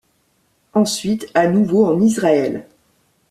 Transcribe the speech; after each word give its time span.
Ensuite, 0.73 1.29
à 1.35 1.45
nouveau 1.47 1.85
en 1.85 2.01
Israël. 2.01 2.65